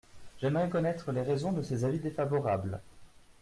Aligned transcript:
J’aimerais 0.41 0.67
connaître 0.71 1.11
les 1.11 1.21
raisons 1.21 1.51
de 1.51 1.61
ces 1.61 1.85
avis 1.85 1.99
défavorables. 1.99 2.81